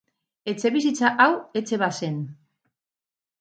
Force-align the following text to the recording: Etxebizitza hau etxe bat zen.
Etxebizitza 0.53 1.11
hau 1.25 1.35
etxe 1.61 1.79
bat 1.83 1.99
zen. 2.01 2.17